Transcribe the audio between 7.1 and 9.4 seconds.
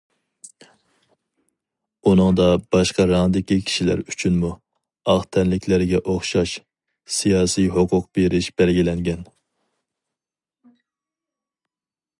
سىياسىي ھوقۇق بېرىش بەلگىلەنگەن.